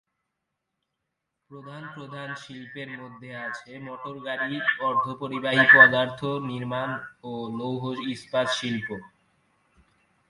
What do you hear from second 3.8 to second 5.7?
মোটরগাড়ি, অর্ধপরিবাহী